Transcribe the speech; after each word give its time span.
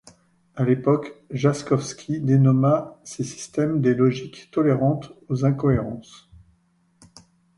À 0.55 0.63
l’époque, 0.63 1.13
Jaśkowski 1.29 2.21
dénomma 2.21 2.97
ses 3.03 3.23
systèmes 3.23 3.81
des 3.81 3.93
logiques 3.93 4.49
tolérantes 4.49 5.11
aux 5.29 5.45
incohérences. 5.45 6.27